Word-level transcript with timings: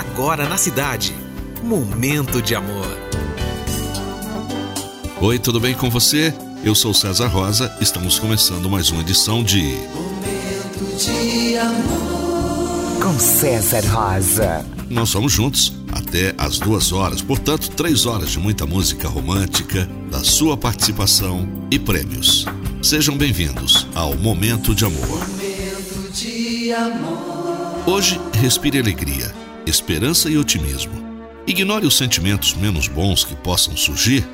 agora 0.00 0.48
na 0.48 0.56
cidade. 0.56 1.14
Momento 1.62 2.40
de 2.40 2.54
amor. 2.54 2.98
Oi, 5.20 5.38
tudo 5.38 5.60
bem 5.60 5.74
com 5.74 5.90
você? 5.90 6.34
Eu 6.64 6.74
sou 6.74 6.94
César 6.94 7.28
Rosa, 7.28 7.74
estamos 7.80 8.18
começando 8.18 8.68
mais 8.70 8.90
uma 8.90 9.02
edição 9.02 9.44
de 9.44 9.62
Momento 9.92 10.96
de 10.96 11.56
amor. 11.58 13.02
Com 13.02 13.18
César 13.18 13.84
Rosa. 13.86 14.64
Nós 14.88 15.12
vamos 15.12 15.32
juntos 15.32 15.74
até 15.92 16.34
as 16.38 16.58
duas 16.58 16.92
horas, 16.92 17.20
portanto, 17.20 17.70
três 17.70 18.06
horas 18.06 18.30
de 18.30 18.38
muita 18.38 18.64
música 18.64 19.06
romântica, 19.06 19.86
da 20.10 20.24
sua 20.24 20.56
participação 20.56 21.46
e 21.70 21.78
prêmios. 21.78 22.46
Sejam 22.82 23.16
bem-vindos 23.16 23.86
ao 23.94 24.16
Momento 24.16 24.74
de 24.74 24.84
Amor. 24.84 25.06
Momento 25.06 26.12
de 26.12 26.72
amor. 26.72 27.82
Hoje, 27.86 28.20
respire 28.34 28.78
alegria, 28.78 29.34
esperança 29.66 30.30
e 30.30 30.38
otimismo. 30.38 30.92
Ignore 31.46 31.86
os 31.86 31.96
sentimentos 31.96 32.54
menos 32.54 32.88
bons 32.88 33.24
que 33.24 33.34
possam 33.34 33.76
surgir 33.76 34.26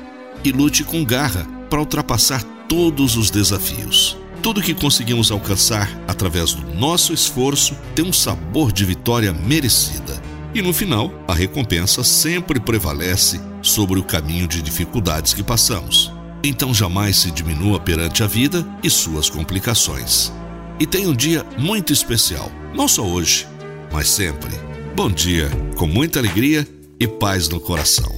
e 0.43 0.51
lute 0.51 0.83
com 0.83 1.03
garra 1.03 1.47
para 1.69 1.79
ultrapassar 1.79 2.43
todos 2.67 3.15
os 3.15 3.29
desafios. 3.29 4.17
Tudo 4.41 4.61
que 4.61 4.73
conseguimos 4.73 5.31
alcançar 5.31 5.89
através 6.07 6.53
do 6.53 6.73
nosso 6.75 7.13
esforço 7.13 7.75
tem 7.95 8.05
um 8.05 8.13
sabor 8.13 8.71
de 8.71 8.85
vitória 8.85 9.33
merecida. 9.33 10.21
E 10.53 10.61
no 10.61 10.73
final, 10.73 11.11
a 11.27 11.33
recompensa 11.33 12.03
sempre 12.03 12.59
prevalece 12.59 13.41
sobre 13.61 13.99
o 13.99 14.03
caminho 14.03 14.47
de 14.47 14.61
dificuldades 14.61 15.33
que 15.33 15.43
passamos. 15.43 16.11
Então 16.43 16.73
jamais 16.73 17.17
se 17.17 17.31
diminua 17.31 17.79
perante 17.79 18.23
a 18.23 18.27
vida 18.27 18.65
e 18.83 18.89
suas 18.89 19.29
complicações. 19.29 20.31
E 20.79 20.85
tenha 20.85 21.09
um 21.09 21.15
dia 21.15 21.45
muito 21.57 21.91
especial, 21.91 22.51
não 22.75 22.87
só 22.87 23.03
hoje, 23.03 23.47
mas 23.91 24.07
sempre. 24.07 24.66
Bom 24.97 25.11
dia, 25.11 25.47
com 25.77 25.85
muita 25.85 26.17
alegria 26.17 26.67
e 26.99 27.07
paz 27.07 27.47
no 27.49 27.59
coração. 27.59 28.11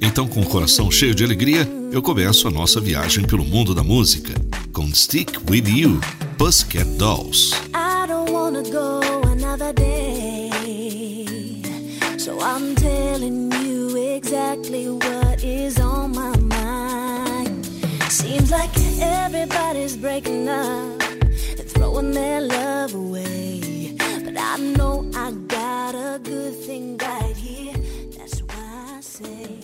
Então, 0.00 0.26
com 0.26 0.40
o 0.40 0.46
coração 0.46 0.90
cheio 0.90 1.14
de 1.14 1.22
alegria, 1.22 1.68
eu 1.92 2.00
começo 2.00 2.48
a 2.48 2.50
nossa 2.50 2.80
viagem 2.80 3.26
pelo 3.26 3.44
mundo 3.44 3.74
da 3.74 3.82
música 3.82 4.32
com 4.72 4.86
Stick 4.94 5.36
With 5.46 5.68
You, 5.68 6.00
Pussycat 6.38 6.86
Dolls. 6.96 7.52
I 7.74 8.06
don't 8.06 8.32
wanna 8.32 8.62
go 8.62 9.02
another 9.30 9.74
day. 9.74 10.50
So 12.16 12.38
I'm 12.40 12.74
telling 12.76 13.50
you 13.62 13.94
exactly 14.16 14.88
what 14.88 15.44
is 15.44 15.78
on 15.78 16.12
my 16.12 16.34
mind. 16.38 17.66
Seems 18.08 18.50
like 18.50 18.70
everybody's 19.02 19.98
breaking 19.98 20.48
up 20.48 21.02
and 21.58 21.68
throwing 21.68 22.12
their 22.12 22.40
everything 26.64 26.96
right 26.96 27.36
here. 27.36 27.74
That's 28.16 28.40
why 28.40 28.96
I 28.96 29.00
say. 29.00 29.63